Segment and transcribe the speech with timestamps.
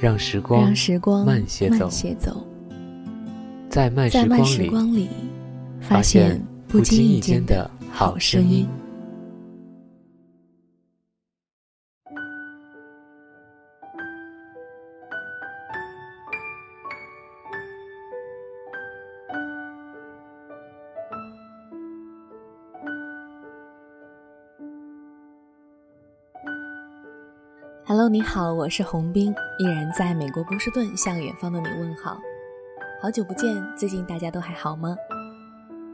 [0.00, 1.90] 让时光，慢些走，
[3.68, 4.10] 在慢
[4.44, 5.08] 时光里，
[5.80, 8.68] 发现不经意间的好声音。
[28.08, 32.20] 你好，我是红兵，依然在美国波士顿向远方的你问好。
[33.00, 34.94] 好久不见，最近大家都还好吗？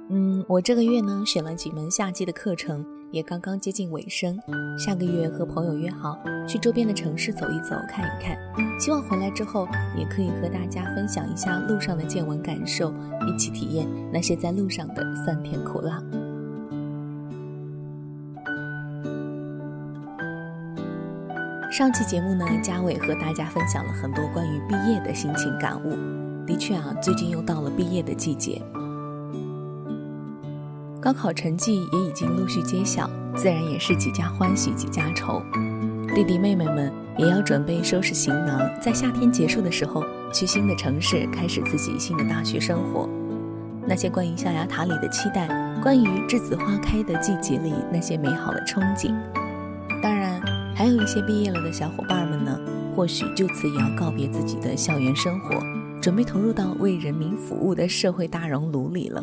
[0.09, 4.39] 嗯，我这个月呢选了几门夏季的课程，也刚刚接近尾声。
[4.77, 6.19] 下个月和朋友约好
[6.49, 8.37] 去周边的城市走一走，看一看。
[8.81, 12.93] 希望回来之后也可以和大家分享一下路上的见闻感受，
[13.29, 16.03] 一起体验那些在路上的酸甜苦辣。
[21.81, 25.97] 上期节目呢，嘉伟和大家分享了很多关于毕业的心情感悟。
[26.47, 28.61] 的确啊，最近又到了毕业的季节，
[31.01, 35.43] 高考成绩也已经陆续揭晓，自然也是几家欢喜几家愁。
[36.15, 43.09] 弟弟妹妹们也要准备收拾行囊，在夏天结束的时候去新的城市开始自己新的大学生活。
[43.87, 45.49] 那些关于象牙塔里的期待，
[45.83, 49.15] 关于栀子花开的季节里那些美好的憧憬，
[50.03, 50.39] 当然。
[50.81, 52.59] 还有一些毕业了的小伙伴们呢，
[52.97, 55.63] 或许就此也要告别自己的校园生活，
[56.01, 59.23] 准备投入到为人民服务的社会大熔炉里了。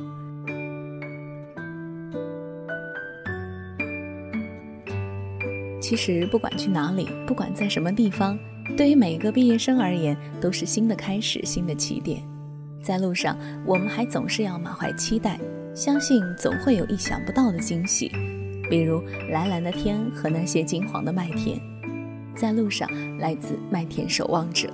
[5.81, 8.37] 其实，不管去哪里，不管在什么地方，
[8.77, 12.21] 对于每一个毕业生而言，都是新的开始，新的起点。
[12.83, 15.39] 在路上，我们还总是要满怀期待，
[15.73, 18.11] 相信总会有意想不到的惊喜。
[18.69, 21.59] 比如蓝蓝的天和那些金黄的麦田，
[22.35, 22.89] 在路上，
[23.19, 24.69] 来自麦田守望者。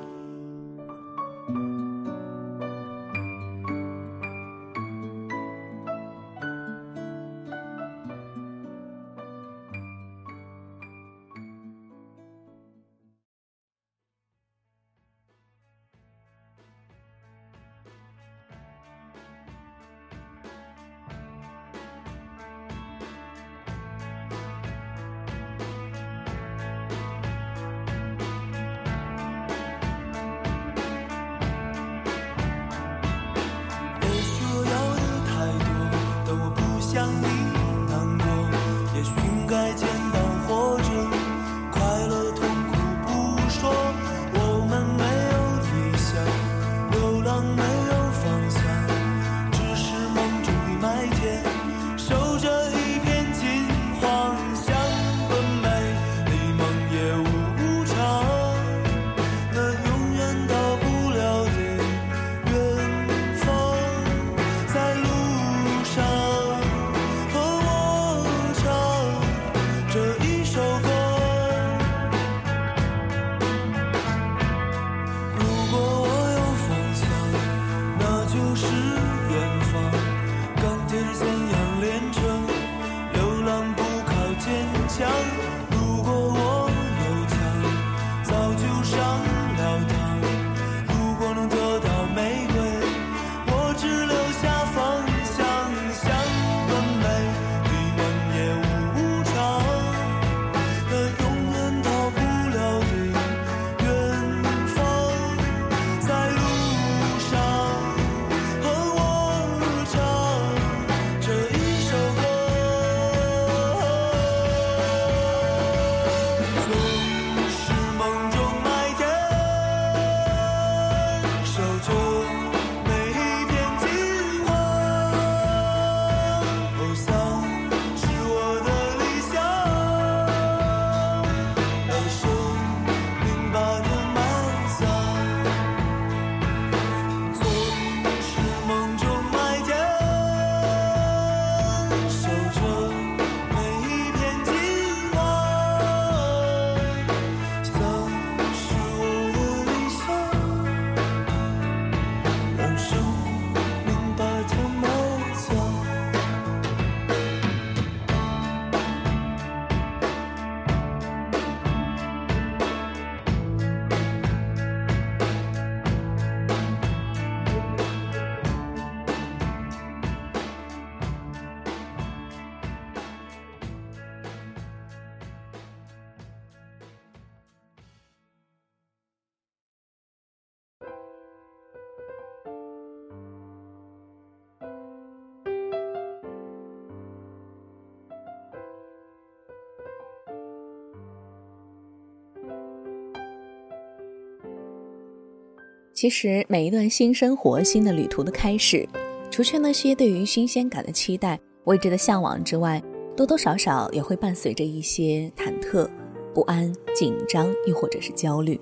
[196.04, 198.86] 其实每一段新生活、新的旅途的开始，
[199.32, 202.84] 除却那些对于新鲜感的期待、未知的向往之外，
[203.16, 205.90] 多多少少也会伴随着一些忐忑、
[206.34, 208.60] 不安、紧张，又或者是焦虑。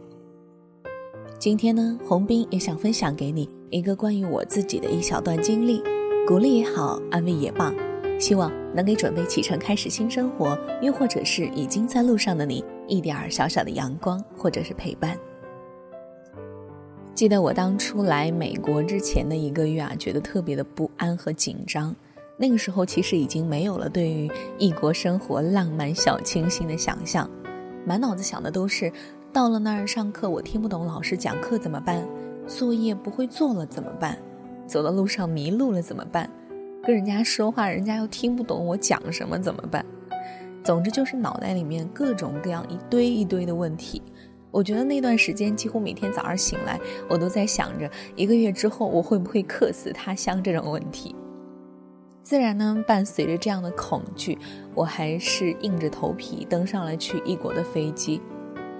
[1.40, 5.82] 今天呢，洪斌也想分享给你一个关于我自己的一小段经历，
[6.28, 7.74] 鼓励也好，安慰也罢，
[8.20, 15.18] 希望能给准备启程开始新生活，又或者是已经在路上的你一点儿小小的阳光，或者是陪伴。
[17.22, 21.96] 记得我当初来美国之前的一个月啊，觉得特别的不安和紧张。
[22.36, 24.28] 那个时候其实已经没有了对于
[24.58, 27.30] 异国生活浪漫小清新的想象，
[27.86, 28.92] 满脑子想的都是
[29.32, 32.04] 到了那儿上课我听不懂老师讲课怎么办？
[32.48, 34.18] 作业不会做了怎么办？
[34.66, 36.28] 走到路上迷路了怎么办？
[36.84, 39.86] 跟人家说话人家又听不懂我讲什么怎么办？
[40.64, 44.02] 总之就是脑袋里面各种各样一堆一堆的问题。
[44.52, 51.16] 我觉得那段时间几乎每天早上醒来，我都在想着一个月之后我会不会客死他乡这种问题。
[52.22, 54.38] 自然呢，伴随着这样的恐惧，
[54.76, 58.22] 我还是硬着头皮登上了去异国的飞机。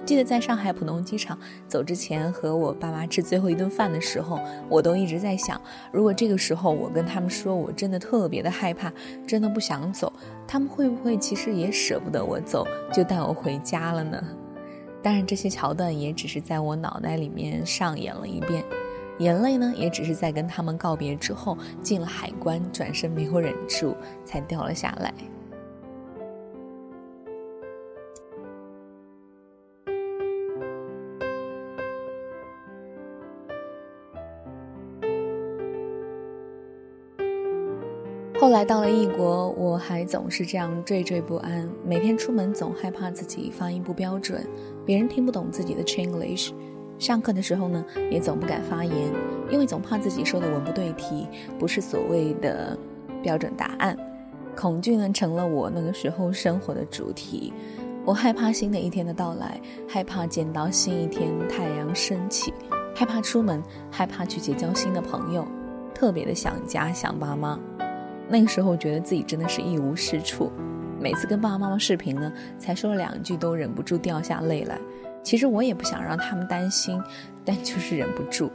[0.04, 1.38] 记得在上海浦东机场
[1.68, 4.38] 走之前和我爸妈吃最后一顿饭的时候，
[4.68, 5.60] 我都一直在想，
[5.92, 8.92] 如果这个时候我跟他们说我真的特别的害怕，
[9.26, 10.12] 真的不想走，
[10.46, 14.22] 他们会不会其实也舍不得我走，就带我回家了呢？
[15.02, 18.64] 当然，这些桥段也只是在我脑袋里面上演了一遍，
[19.18, 25.12] 眼泪呢，也只是在跟他们告别之后，进了海关，转身没有忍住，才掉了下来。
[38.42, 44.44] 后来到了异国，我还总是这样惴惴不安，每天出门总害怕自己发音不标准，
[44.84, 46.50] 别人听不懂自己的 Chinglish。
[46.98, 48.96] 上课的时候呢，也总不敢发言，
[49.48, 52.76] 因为总怕自己说的文不对题，不是所谓的
[53.22, 53.96] 标准答案。
[54.56, 57.52] 恐惧呢，成了我那个时候生活的主题。
[58.04, 62.52] 我害怕新的一天的到来，害怕见到新一天太阳升起，
[62.92, 65.46] 害怕出门，害怕去结交新的朋友，
[65.94, 67.56] 特别的想家想爸妈。
[68.28, 70.50] 那个时候觉得自己真的是一无是处，
[71.00, 74.78] 每次跟爸爸妈妈视频呢，才说了两句都忍不住掉下泪来。
[75.22, 77.00] 其实我也不想让他们担心，
[77.44, 78.50] 但就是忍不住。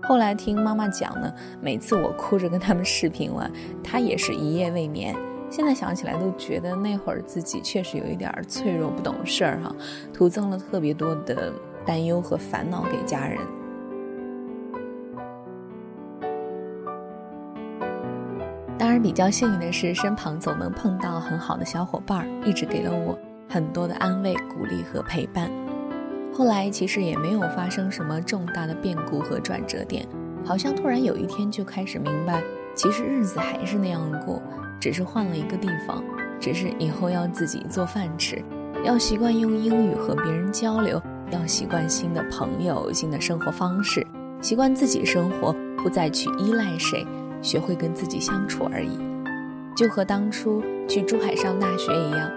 [0.00, 3.50] 后来听妈妈讲呢，每次我哭着跟他们视频完，
[3.82, 5.14] 她也是一夜未眠。
[5.50, 9.74] 现在想起来都觉得那会儿自己确实有一点脆弱不懂事儿哈，
[10.12, 11.52] 徒增了特别多的
[11.84, 13.38] 担忧和烦恼给家人。
[18.98, 25.50] 比较幸运的是，身旁总能碰到很好的小伙伴，一直给了我很多的安慰、鼓励和陪伴。
[26.34, 30.06] 后来其实也没有发生什么重大的变故和转折点，
[30.44, 32.42] 好像突然有一天就开始明白，
[32.74, 34.40] 其实日子还是那样过，
[34.80, 36.02] 只是换了一个地方，
[36.38, 38.40] 只是以后要自己做饭吃，
[38.84, 44.06] 要习惯用英语和别人交流，要习惯新的朋友、新的生活方式，
[44.40, 45.52] 习惯自己生活，
[45.82, 47.04] 不再去依赖谁。
[47.40, 48.98] 学会跟自己相处而已，
[49.76, 52.30] 就和当初去珠海上大学一样，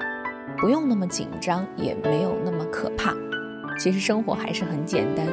[0.58, 3.13] 不用那么紧张，也没有那么可怕。
[3.79, 5.25] 其实生活还是很简单，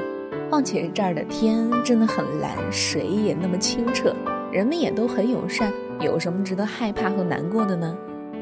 [0.48, 4.14] 况且这儿的天真的很蓝，水也那么清澈，
[4.50, 7.94] 人们也都很友善，有什么值得害怕和难过的呢？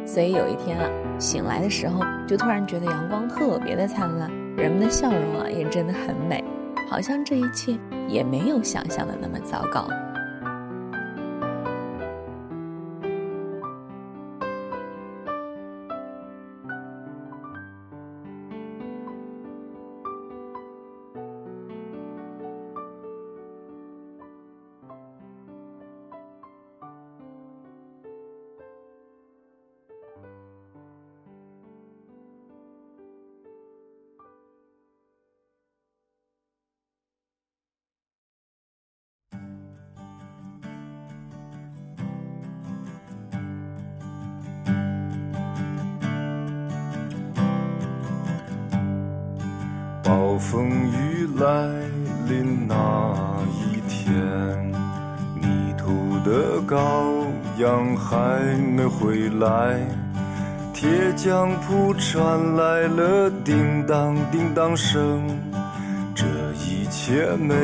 [0.05, 6.45] 所以有一天啊，醒来的时候就突然觉得阳光特别的灿烂，人们的笑容啊也真的很美，
[6.89, 9.89] 好像这一切也没有想象的那么糟糕。
[50.07, 51.67] 暴风雨来
[52.29, 53.13] 临那
[53.59, 54.15] 一天，
[55.35, 57.27] 迷途的羔
[57.59, 59.81] 羊还没回来，
[60.73, 65.27] 铁匠铺传来了叮当叮当声。
[66.15, 67.57] 这一切没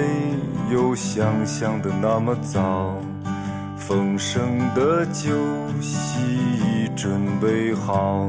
[0.73, 2.97] 有想象的那么糟，
[3.77, 4.43] 丰盛
[4.75, 5.31] 的酒
[5.81, 8.29] 席已准备好。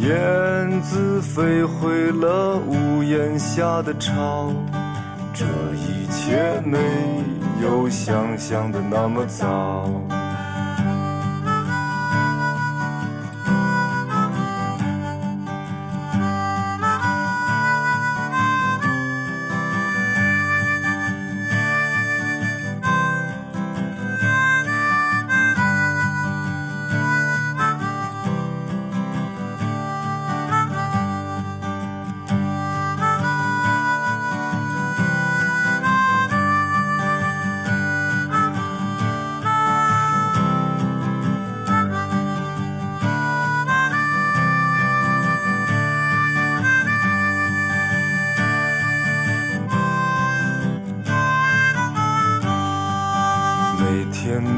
[0.00, 4.50] 燕子飞回了屋檐下的巢，
[5.34, 6.78] 这一切没
[7.62, 9.86] 有想象的那么糟。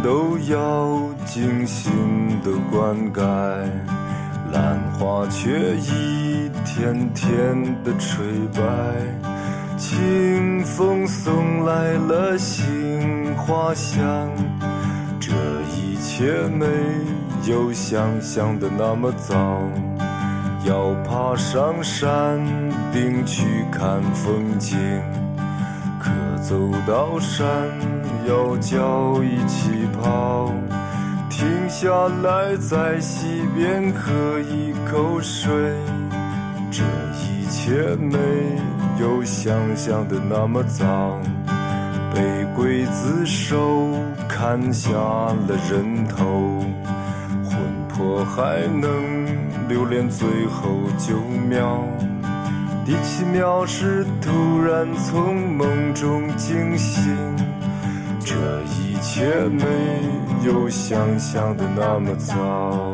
[0.02, 1.92] 都要精心
[2.42, 3.22] 的灌溉，
[4.52, 8.60] 兰花却一天天的垂败。
[9.76, 14.28] 清风送来了杏花香，
[15.20, 15.32] 这
[15.76, 16.66] 一切没
[17.50, 19.60] 有想象的那么糟。
[20.64, 22.40] 要爬上山
[22.92, 24.78] 顶去看风景，
[25.98, 26.56] 可走
[26.86, 27.46] 到山
[28.26, 30.52] 要叫一起跑，
[31.28, 31.88] 停下
[32.22, 35.50] 来在溪边喝一口水，
[36.70, 36.82] 这
[37.14, 38.18] 一切没
[39.00, 41.18] 有想象的那么糟。
[42.14, 42.20] 被
[42.54, 43.88] 刽子手
[44.28, 46.60] 砍下了人头，
[47.42, 49.26] 魂魄还能
[49.66, 51.16] 留恋最后九
[51.48, 51.82] 秒。
[52.84, 57.16] 第七秒是突然从梦中惊醒，
[58.24, 59.64] 这一切没
[60.46, 62.91] 有想象的那么糟。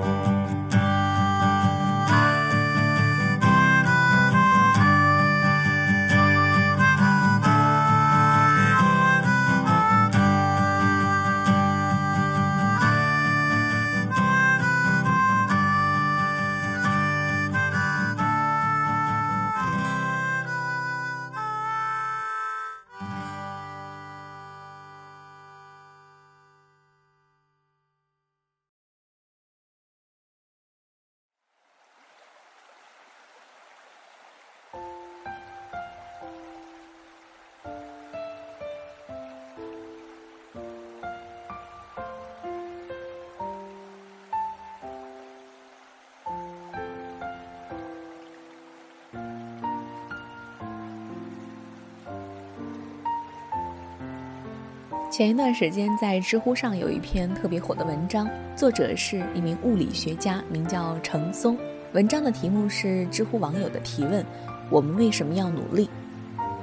[55.18, 61.58] 前一段时间，在知乎上有一篇特别火的文章，作者是一名物理学家，名叫程松。
[61.92, 64.24] 文章的题目是知乎网友的提问
[64.70, 65.90] ：“我们为什么要努力？”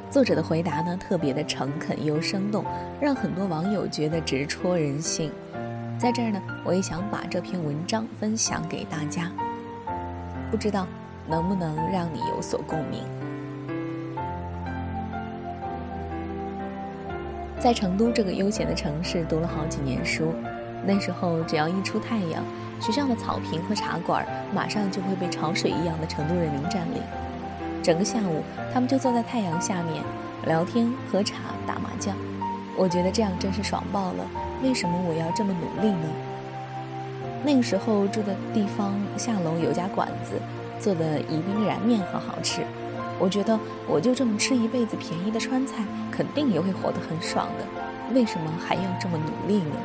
[0.09, 2.63] 作者的回答呢，特别的诚恳又生动，
[3.01, 5.29] 让很多网友觉得直戳人心。
[5.99, 9.29] 在这儿呢，我也想把这篇文章分享给大家，
[10.49, 10.87] 不知道
[11.27, 13.01] 能不能让你有所共鸣。
[17.59, 20.33] 在成都这个悠闲的城市读了好几年书，
[20.85, 22.43] 那时候只要一出太阳，
[22.79, 27.01] 学校的草坪和茶馆马上就会被潮水一样的成都人民占领。
[27.81, 28.43] 整个下午，
[28.73, 30.03] 他们就坐在太阳下面
[30.45, 31.35] 聊天、喝茶、
[31.65, 32.15] 打麻将。
[32.77, 34.25] 我觉得这样真是爽爆了。
[34.61, 36.07] 为什么我要这么努力呢？
[37.43, 40.33] 那个时候住的地方下楼有家馆子，
[40.79, 42.61] 做的宜宾燃面很好吃。
[43.17, 43.57] 我觉得
[43.87, 47.65] 我就这么吃一辈子便宜的川菜，肯定也会活得很爽的。
[48.13, 49.75] 为什么还要这么努力呢？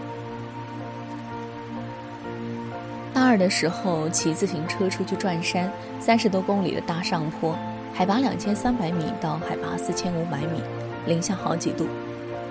[3.14, 5.70] 大二的时候骑自行车出去转山，
[6.00, 7.56] 三十多公里的大上坡，
[7.94, 10.60] 海拔两千三百米到海拔四千五百米，
[11.06, 11.86] 零下好几度。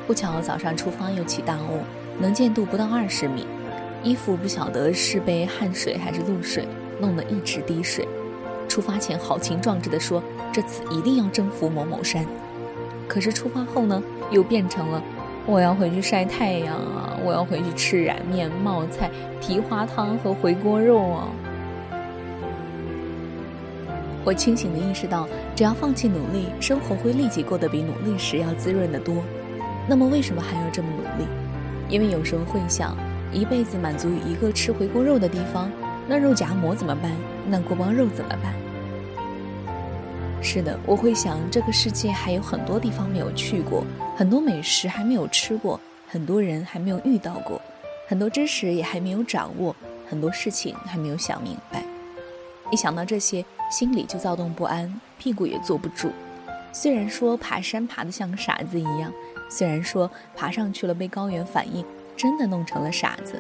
[0.08, 1.82] 不巧早上出发又起大雾，
[2.20, 3.46] 能见度不到二十米，
[4.02, 6.68] 衣服不晓得是被汗水还是露水
[7.00, 8.08] 弄得一直滴水。
[8.70, 10.24] 出发前豪情壮志地说
[10.54, 12.26] 这次一定要征服某某山，
[13.08, 15.04] 可是出发后呢，又变成了
[15.46, 19.10] 我要回去晒太阳啊，我要回去吃燃面、冒菜、
[19.42, 21.28] 蹄花汤和回锅肉啊。
[24.24, 29.16] 我清醒地意识到，只要放弃努力，生活会立即过得比努力时要滋润得多。
[29.88, 31.28] 那么为什么还要这么努力？
[31.90, 32.96] 因为有时候会想，
[33.34, 35.72] 一辈子满足于一个吃回锅肉的地方，
[36.10, 37.16] 那肉夹馍怎么办？
[37.48, 38.52] 那锅包肉怎么办？
[40.42, 43.86] 是的，我会想，这个世界还有很多地方没有去过，
[44.18, 47.62] 很多美食还没有吃过，很多人还没有遇到过，
[48.08, 49.76] 很多知识也还没有掌握，
[50.10, 51.84] 很多事情还没有想明白。
[52.72, 56.12] 一想到这些，心里就躁动不安，屁股也坐不住。
[56.74, 59.14] 虽然说爬山爬得像个傻子一样。
[59.52, 61.84] 虽然说爬上去了被高原反应
[62.16, 63.40] 真的弄成了傻子，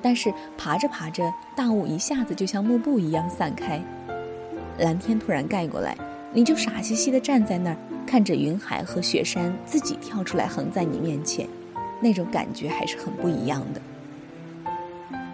[0.00, 1.22] 但是爬着爬着，
[1.56, 3.80] 大雾一下子就像幕布一样散开，
[4.78, 5.96] 蓝天突然盖过来，
[6.32, 7.76] 你就傻兮兮地站在那儿，
[8.06, 11.48] 看着云海和雪山自己跳出来横在你面前，
[12.00, 13.80] 那种感觉还是很不一样的。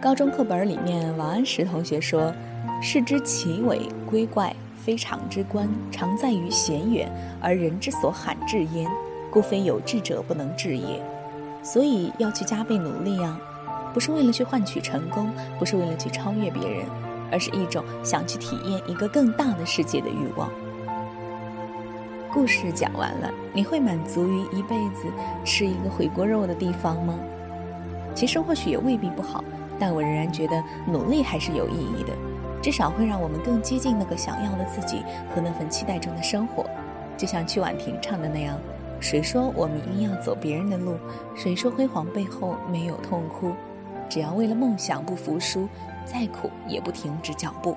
[0.00, 2.34] 高中课本里面，王安石同学说
[2.82, 8.90] ：“世之奇伟归怪，非常之观，常在于险远，而人之所罕至焉。”
[9.30, 11.02] 故非有志者不能至也，
[11.60, 13.36] 所以要去加倍努力啊！
[13.94, 16.84] 不是为了去换取成功，不是为了去超越别人，
[17.30, 20.50] 而是一种想去体验一个更大的世界的欲望。
[22.32, 25.06] 故事讲完了，你会满足于一辈子
[25.44, 27.16] 吃一个回锅肉的地方吗？
[28.16, 29.44] 其实或许也未必不好，
[29.78, 32.12] 但我仍然觉得努力还是有意义的，
[32.60, 36.66] 至少会让我们更接近那个想要的自己和那份期待中的生活。
[37.16, 38.58] 就像曲婉婷唱的那样。
[39.00, 40.96] 谁说我们一定要走别人的路？
[41.36, 43.52] 谁说辉煌背后没有痛哭？
[44.08, 45.68] 只要为了梦想不服输，
[46.04, 47.76] 再苦也不停止脚步。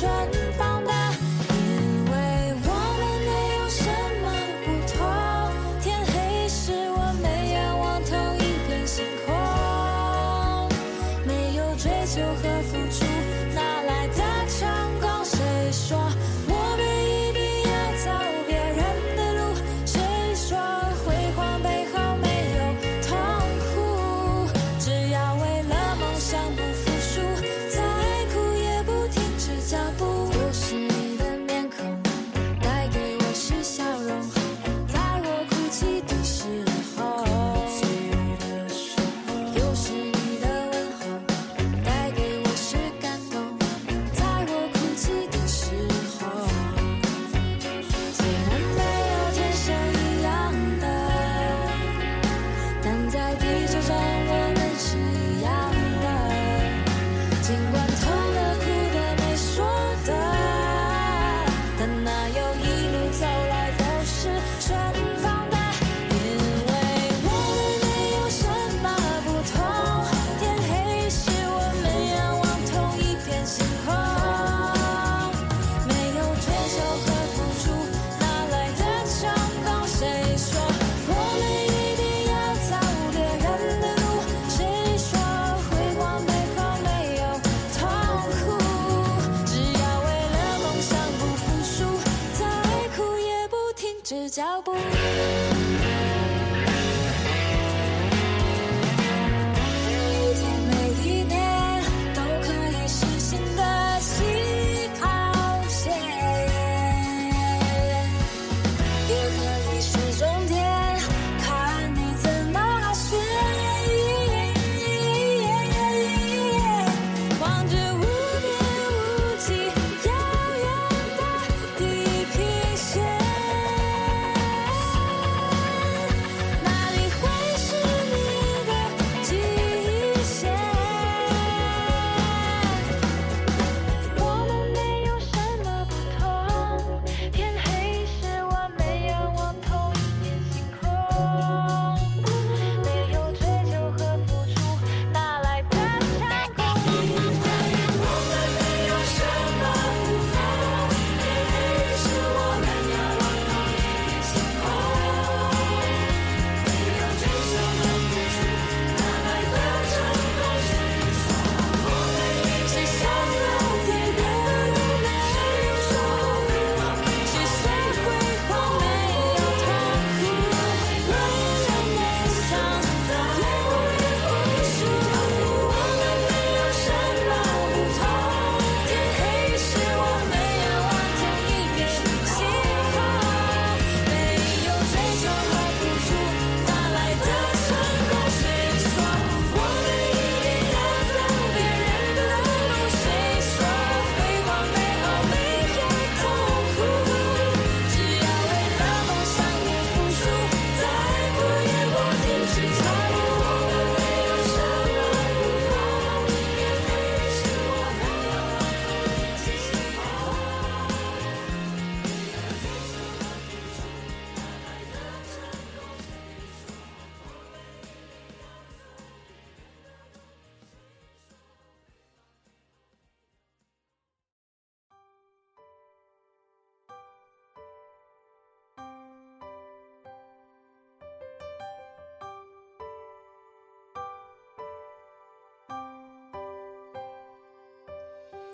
[0.00, 0.37] 是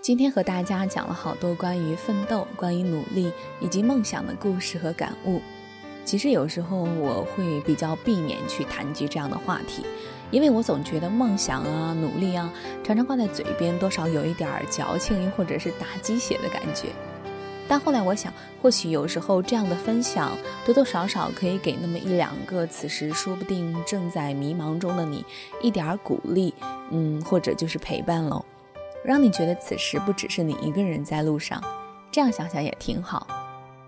[0.05, 5.41] 今天和大家讲了好多关于奋斗、关于努力以及梦想的故事和感悟。
[6.05, 9.83] 其实有时候我会比较避免去谈及这样的话题，
[10.31, 12.53] 因为我总觉得梦想啊、努力啊，
[12.85, 16.91] 常常挂在嘴边，多少有一点儿矫情，或者是打鸡血的感觉。
[17.67, 20.37] 但后来我想，或许有时候这样的分享，
[20.67, 25.25] 多多少少可以给那么一两个此时说不定正在迷茫中的你
[25.63, 26.53] 一点鼓励，
[26.91, 28.45] 嗯，或者就是陪伴喽。
[29.05, 31.63] 让你觉得此时不只是你一个人在路上，
[32.11, 33.27] 这样想想也挺好。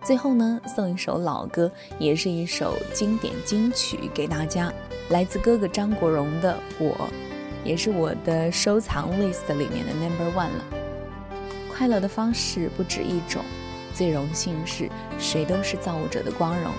[0.05, 4.71] 最后呢，送一首老歌，也是一首经典金曲给大家，
[5.09, 6.53] 来自哥哥张国荣的
[6.85, 6.93] 《我》，
[7.65, 10.65] 也是我的收藏 list 里面的 number one 了。
[11.73, 13.43] 快乐的方式不止一种，
[13.95, 14.87] 最荣幸是
[15.19, 16.71] 谁都是造物者的光荣，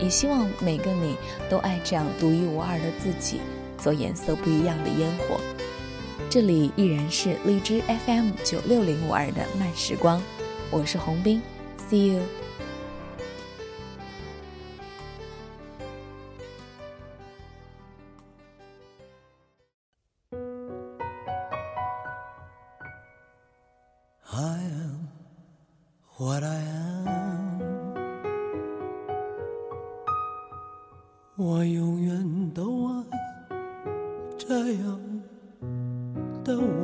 [0.00, 1.16] 也希望每个你
[1.50, 3.42] 都爱这样独一无二的自己，
[3.76, 5.38] 做颜色不一样的烟火。
[6.34, 10.20] 这里依然是荔枝 FM 九六零五二的慢时光，
[10.68, 11.40] 我是红兵
[11.88, 12.22] ，See you。
[26.16, 26.40] 我
[36.44, 36.83] 的我。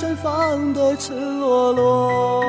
[0.00, 2.40] 身放的赤裸裸。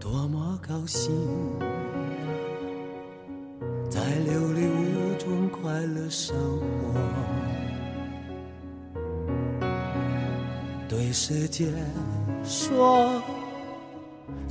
[0.00, 1.12] 多么高兴，
[3.90, 6.34] 在琉璃屋中快乐生
[6.80, 6.98] 活，
[10.88, 11.66] 对世界
[12.46, 13.20] 说。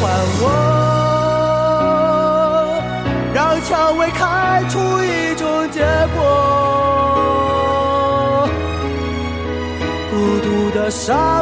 [0.00, 0.04] 还
[0.42, 0.44] 我，
[3.34, 5.80] 让蔷薇开出一种结
[6.16, 6.18] 果。
[10.10, 11.39] 孤独的沙。